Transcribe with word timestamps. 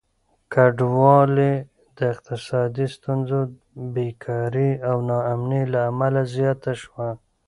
کډوالي 0.53 1.53
د 1.97 1.97
اقتصادي 2.13 2.87
ستونزو، 2.95 3.39
بېکاري 3.93 4.71
او 4.89 4.97
ناامني 5.09 5.63
له 5.73 5.79
امله 5.91 6.21
زياته 6.35 6.71
شوه. 6.81 7.09